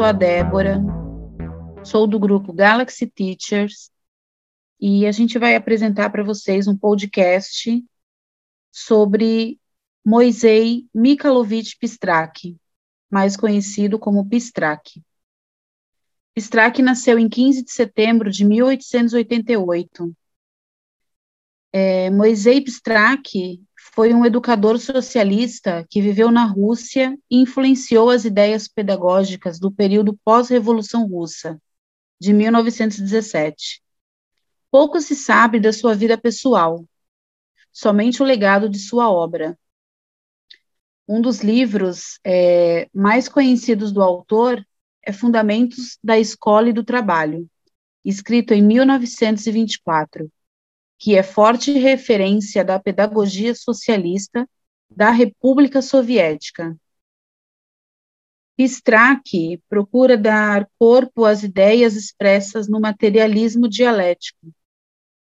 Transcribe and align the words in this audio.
sou 0.00 0.06
a 0.06 0.12
Débora, 0.12 0.80
sou 1.84 2.06
do 2.06 2.18
grupo 2.18 2.54
Galaxy 2.54 3.06
Teachers 3.06 3.90
e 4.80 5.06
a 5.06 5.12
gente 5.12 5.38
vai 5.38 5.54
apresentar 5.54 6.08
para 6.08 6.24
vocês 6.24 6.66
um 6.66 6.74
podcast 6.74 7.84
sobre 8.72 9.60
Moisei 10.02 10.86
Mikhailovich 10.94 11.76
Pistrak, 11.78 12.56
mais 13.10 13.36
conhecido 13.36 13.98
como 13.98 14.26
Pistrak. 14.26 15.02
Pistrak 16.32 16.80
nasceu 16.80 17.18
em 17.18 17.28
15 17.28 17.62
de 17.62 17.70
setembro 17.70 18.30
de 18.30 18.42
1888. 18.46 20.16
É, 21.74 22.08
Moisei 22.08 22.62
Pistrak 22.62 23.62
foi 24.00 24.14
um 24.14 24.24
educador 24.24 24.78
socialista 24.78 25.86
que 25.90 26.00
viveu 26.00 26.30
na 26.30 26.46
Rússia 26.46 27.18
e 27.30 27.36
influenciou 27.36 28.08
as 28.08 28.24
ideias 28.24 28.66
pedagógicas 28.66 29.60
do 29.60 29.70
período 29.70 30.18
pós-Revolução 30.24 31.06
Russa, 31.06 31.60
de 32.18 32.32
1917. 32.32 33.82
Pouco 34.70 35.02
se 35.02 35.14
sabe 35.14 35.60
da 35.60 35.70
sua 35.70 35.94
vida 35.94 36.16
pessoal, 36.16 36.82
somente 37.70 38.22
o 38.22 38.24
legado 38.24 38.70
de 38.70 38.78
sua 38.78 39.10
obra. 39.10 39.54
Um 41.06 41.20
dos 41.20 41.42
livros 41.42 42.18
é, 42.24 42.88
mais 42.94 43.28
conhecidos 43.28 43.92
do 43.92 44.00
autor 44.00 44.66
é 45.02 45.12
Fundamentos 45.12 45.98
da 46.02 46.18
Escola 46.18 46.70
e 46.70 46.72
do 46.72 46.82
Trabalho, 46.82 47.46
escrito 48.02 48.54
em 48.54 48.62
1924 48.62 50.32
que 51.00 51.16
é 51.16 51.22
forte 51.22 51.72
referência 51.72 52.62
da 52.62 52.78
pedagogia 52.78 53.54
socialista 53.54 54.46
da 54.94 55.10
República 55.10 55.80
Soviética. 55.80 56.76
Pistrak 58.54 59.58
procura 59.66 60.14
dar 60.18 60.68
corpo 60.78 61.24
às 61.24 61.42
ideias 61.42 61.96
expressas 61.96 62.68
no 62.68 62.78
materialismo 62.78 63.66
dialético, 63.66 64.52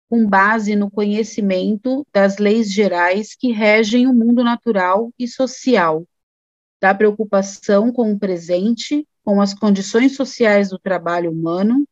com 0.10 0.28
base 0.28 0.76
no 0.76 0.92
conhecimento 0.92 2.06
das 2.12 2.40
leis 2.40 2.70
gerais 2.70 3.34
que 3.34 3.54
regem 3.54 4.06
o 4.06 4.14
mundo 4.14 4.44
natural 4.44 5.14
e 5.18 5.30
social, 5.30 6.06
da 6.82 6.94
preocupação 6.94 7.90
com 7.90 8.12
o 8.12 8.20
presente, 8.20 9.08
com 9.24 9.40
as 9.40 9.54
condições 9.54 10.18
sociais 10.18 10.72
do 10.72 10.78
trabalho 10.78 11.32
humano 11.32 11.88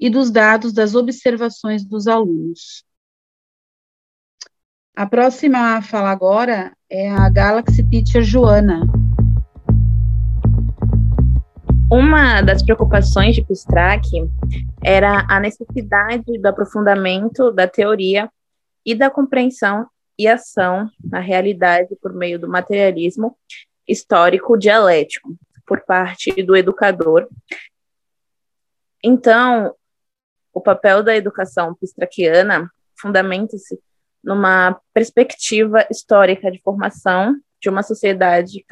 e 0.00 0.08
dos 0.08 0.30
dados 0.30 0.72
das 0.72 0.94
observações 0.94 1.84
dos 1.84 2.06
alunos. 2.06 2.87
A 4.98 5.06
próxima 5.06 5.76
a 5.76 5.80
falar 5.80 6.10
agora 6.10 6.72
é 6.90 7.08
a 7.08 7.30
Galaxy 7.30 7.88
Teacher 7.88 8.20
Joana. 8.20 8.80
Uma 11.88 12.42
das 12.42 12.64
preocupações 12.64 13.36
de 13.36 13.44
Pistrak 13.44 14.08
era 14.82 15.24
a 15.28 15.38
necessidade 15.38 16.36
do 16.40 16.46
aprofundamento 16.48 17.52
da 17.52 17.68
teoria 17.68 18.28
e 18.84 18.92
da 18.92 19.08
compreensão 19.08 19.86
e 20.18 20.26
ação 20.26 20.90
na 21.00 21.20
realidade 21.20 21.94
por 22.02 22.12
meio 22.12 22.36
do 22.36 22.48
materialismo 22.48 23.38
histórico 23.86 24.58
dialético 24.58 25.32
por 25.64 25.80
parte 25.82 26.42
do 26.42 26.56
educador. 26.56 27.28
Então, 29.00 29.76
o 30.52 30.60
papel 30.60 31.04
da 31.04 31.14
educação 31.14 31.72
pistraquiana 31.76 32.68
fundamenta-se 33.00 33.78
numa 34.28 34.78
perspectiva 34.92 35.86
histórica 35.90 36.52
de 36.52 36.60
formação 36.60 37.34
de 37.58 37.70
uma 37.70 37.82
sociedade 37.82 38.62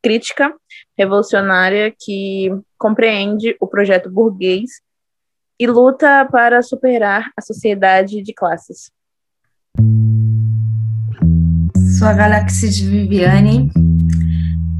crítica, 0.00 0.54
revolucionária, 0.96 1.92
que 1.98 2.52
compreende 2.78 3.56
o 3.58 3.66
projeto 3.66 4.08
burguês 4.08 4.80
e 5.58 5.66
luta 5.66 6.24
para 6.30 6.62
superar 6.62 7.32
a 7.36 7.42
sociedade 7.42 8.22
de 8.22 8.32
classes. 8.32 8.92
Sou 11.98 12.06
a 12.06 12.12
Galáxia 12.12 12.68
de 12.68 12.88
Viviane. 12.88 13.68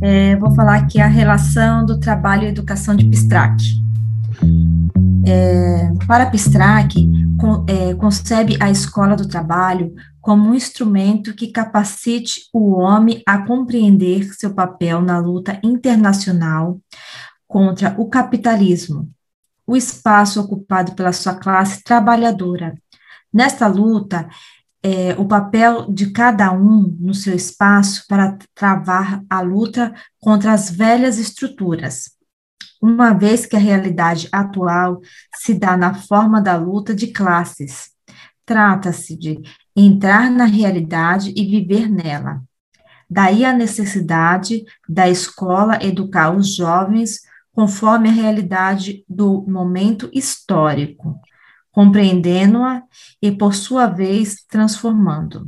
É, 0.00 0.36
vou 0.36 0.54
falar 0.54 0.76
aqui 0.76 1.00
a 1.00 1.08
relação 1.08 1.84
do 1.84 1.98
trabalho 1.98 2.44
e 2.44 2.48
educação 2.48 2.94
de 2.94 3.06
Pistrak. 3.06 3.56
É, 5.26 6.06
para 6.06 6.30
Pistrak, 6.30 6.94
é, 7.68 7.94
concebe 7.94 8.56
a 8.60 8.70
escola 8.70 9.14
do 9.16 9.28
trabalho 9.28 9.94
como 10.20 10.48
um 10.48 10.54
instrumento 10.54 11.34
que 11.34 11.52
capacite 11.52 12.48
o 12.52 12.72
homem 12.72 13.22
a 13.26 13.38
compreender 13.46 14.34
seu 14.34 14.52
papel 14.52 15.00
na 15.00 15.18
luta 15.18 15.60
internacional 15.62 16.80
contra 17.46 17.94
o 17.98 18.08
capitalismo, 18.08 19.08
o 19.66 19.76
espaço 19.76 20.40
ocupado 20.40 20.94
pela 20.94 21.12
sua 21.12 21.34
classe 21.34 21.82
trabalhadora. 21.84 22.74
Nesta 23.32 23.66
luta, 23.66 24.28
é, 24.82 25.14
o 25.18 25.24
papel 25.26 25.92
de 25.92 26.10
cada 26.10 26.52
um 26.52 26.96
no 26.98 27.14
seu 27.14 27.34
espaço 27.34 28.04
para 28.08 28.36
travar 28.54 29.22
a 29.30 29.40
luta 29.40 29.94
contra 30.20 30.52
as 30.52 30.70
velhas 30.70 31.18
estruturas 31.18 32.15
uma 32.88 33.12
vez 33.12 33.44
que 33.44 33.56
a 33.56 33.58
realidade 33.58 34.28
atual 34.30 35.00
se 35.34 35.52
dá 35.54 35.76
na 35.76 35.94
forma 35.94 36.40
da 36.40 36.56
luta 36.56 36.94
de 36.94 37.08
classes. 37.08 37.90
Trata-se 38.44 39.16
de 39.16 39.40
entrar 39.74 40.30
na 40.30 40.44
realidade 40.44 41.32
e 41.36 41.44
viver 41.44 41.90
nela. 41.90 42.42
Daí 43.10 43.44
a 43.44 43.52
necessidade 43.52 44.64
da 44.88 45.08
escola 45.08 45.82
educar 45.82 46.30
os 46.30 46.54
jovens 46.54 47.22
conforme 47.52 48.08
a 48.08 48.12
realidade 48.12 49.04
do 49.08 49.42
momento 49.48 50.08
histórico, 50.12 51.18
compreendendo-a 51.72 52.82
e, 53.20 53.32
por 53.32 53.54
sua 53.54 53.86
vez, 53.86 54.44
transformando. 54.48 55.46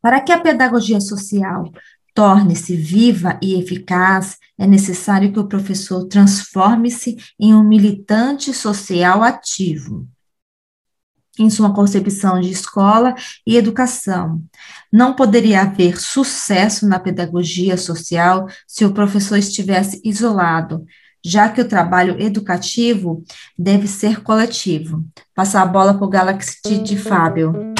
Para 0.00 0.20
que 0.20 0.30
a 0.30 0.40
pedagogia 0.40 1.00
social 1.00 1.64
torne-se 2.16 2.74
viva 2.74 3.38
e 3.42 3.60
eficaz, 3.60 4.38
é 4.58 4.66
necessário 4.66 5.30
que 5.30 5.38
o 5.38 5.46
professor 5.46 6.06
transforme-se 6.06 7.16
em 7.38 7.54
um 7.54 7.62
militante 7.62 8.54
social 8.54 9.22
ativo 9.22 10.08
em 11.38 11.50
sua 11.50 11.70
concepção 11.74 12.40
de 12.40 12.50
escola 12.50 13.14
e 13.46 13.58
educação. 13.58 14.40
Não 14.90 15.12
poderia 15.12 15.60
haver 15.60 16.00
sucesso 16.00 16.88
na 16.88 16.98
pedagogia 16.98 17.76
social 17.76 18.48
se 18.66 18.86
o 18.86 18.94
professor 18.94 19.36
estivesse 19.36 20.00
isolado, 20.02 20.86
já 21.22 21.50
que 21.50 21.60
o 21.60 21.68
trabalho 21.68 22.18
educativo 22.18 23.22
deve 23.58 23.86
ser 23.86 24.22
coletivo. 24.22 25.04
Passar 25.34 25.60
a 25.60 25.66
bola 25.66 25.92
para 25.92 26.06
o 26.06 26.08
Galaxy 26.08 26.78
de 26.82 26.96
Fábio. 26.96 27.74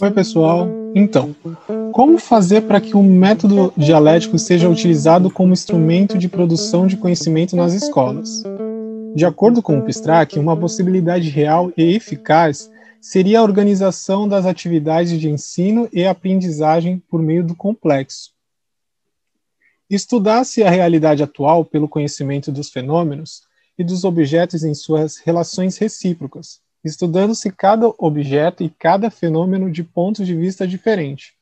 Oi, 0.00 0.10
pessoal. 0.12 0.66
Então, 0.94 1.36
como 2.00 2.16
fazer 2.16 2.62
para 2.62 2.80
que 2.80 2.96
o 2.96 3.02
método 3.02 3.74
dialético 3.76 4.38
seja 4.38 4.70
utilizado 4.70 5.30
como 5.30 5.52
instrumento 5.52 6.16
de 6.16 6.30
produção 6.30 6.86
de 6.86 6.96
conhecimento 6.96 7.54
nas 7.54 7.74
escolas? 7.74 8.42
De 9.14 9.26
acordo 9.26 9.60
com 9.60 9.78
o 9.78 9.82
Pistrak, 9.82 10.38
uma 10.38 10.56
possibilidade 10.56 11.28
real 11.28 11.70
e 11.76 11.94
eficaz 11.94 12.70
seria 13.02 13.40
a 13.40 13.42
organização 13.42 14.26
das 14.26 14.46
atividades 14.46 15.20
de 15.20 15.28
ensino 15.28 15.90
e 15.92 16.06
aprendizagem 16.06 17.02
por 17.06 17.20
meio 17.20 17.44
do 17.44 17.54
complexo. 17.54 18.30
Estudar-se 19.90 20.62
a 20.62 20.70
realidade 20.70 21.22
atual 21.22 21.66
pelo 21.66 21.86
conhecimento 21.86 22.50
dos 22.50 22.70
fenômenos 22.70 23.42
e 23.78 23.84
dos 23.84 24.04
objetos 24.04 24.64
em 24.64 24.72
suas 24.72 25.18
relações 25.18 25.76
recíprocas, 25.76 26.62
estudando-se 26.82 27.52
cada 27.52 27.92
objeto 27.98 28.64
e 28.64 28.70
cada 28.70 29.10
fenômeno 29.10 29.70
de 29.70 29.84
pontos 29.84 30.26
de 30.26 30.34
vista 30.34 30.66
diferentes. 30.66 31.38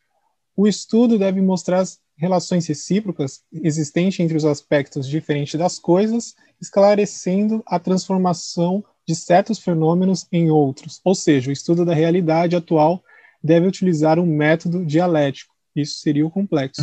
O 0.60 0.66
estudo 0.66 1.16
deve 1.16 1.40
mostrar 1.40 1.78
as 1.78 2.00
relações 2.16 2.66
recíprocas 2.66 3.44
existentes 3.52 4.18
entre 4.18 4.36
os 4.36 4.44
aspectos 4.44 5.08
diferentes 5.08 5.54
das 5.54 5.78
coisas, 5.78 6.34
esclarecendo 6.60 7.62
a 7.64 7.78
transformação 7.78 8.84
de 9.06 9.14
certos 9.14 9.60
fenômenos 9.60 10.26
em 10.32 10.50
outros. 10.50 11.00
Ou 11.04 11.14
seja, 11.14 11.50
o 11.50 11.52
estudo 11.52 11.84
da 11.84 11.94
realidade 11.94 12.56
atual 12.56 13.04
deve 13.40 13.68
utilizar 13.68 14.18
um 14.18 14.26
método 14.26 14.84
dialético. 14.84 15.54
Isso 15.78 16.00
seria 16.00 16.26
o 16.26 16.30
complexo. 16.30 16.82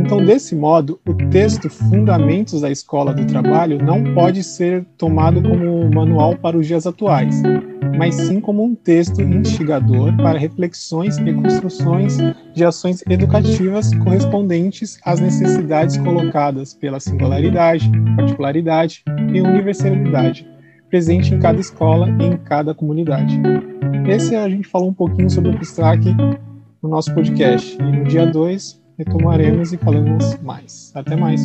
Então, 0.00 0.24
desse 0.24 0.54
modo, 0.54 1.00
o 1.04 1.12
texto 1.28 1.68
Fundamentos 1.68 2.60
da 2.60 2.70
Escola 2.70 3.12
do 3.12 3.26
Trabalho 3.26 3.84
não 3.84 4.14
pode 4.14 4.44
ser 4.44 4.84
tomado 4.96 5.42
como 5.42 5.90
manual 5.92 6.36
para 6.36 6.56
os 6.56 6.68
dias 6.68 6.86
atuais, 6.86 7.42
mas 7.98 8.14
sim 8.14 8.40
como 8.40 8.62
um 8.62 8.76
texto 8.76 9.20
instigador 9.20 10.16
para 10.18 10.38
reflexões 10.38 11.18
e 11.18 11.34
construções 11.34 12.16
de 12.54 12.64
ações 12.64 13.02
educativas 13.10 13.92
correspondentes 13.96 15.00
às 15.04 15.18
necessidades 15.18 15.96
colocadas 15.96 16.74
pela 16.74 17.00
singularidade, 17.00 17.90
particularidade 18.16 19.02
e 19.34 19.40
universalidade 19.40 20.48
presente 20.88 21.34
em 21.34 21.40
cada 21.40 21.58
escola 21.58 22.08
e 22.20 22.26
em 22.26 22.36
cada 22.36 22.72
comunidade. 22.72 23.40
Esse 24.06 24.36
a 24.36 24.48
gente 24.48 24.68
falou 24.68 24.90
um 24.90 24.94
pouquinho 24.94 25.28
sobre 25.28 25.50
o 25.50 25.54
abstract 25.54 26.06
no 26.86 26.92
nosso 26.92 27.12
podcast. 27.12 27.76
E 27.80 27.82
no 27.82 28.04
dia 28.04 28.26
2 28.26 28.80
retomaremos 28.96 29.72
e 29.72 29.76
falamos 29.76 30.38
mais. 30.42 30.92
Até 30.94 31.16
mais. 31.16 31.42